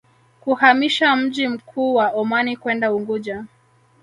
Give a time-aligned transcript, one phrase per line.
[0.41, 3.45] Kuhamisha mji mkuu wa Omani kwenda Unguja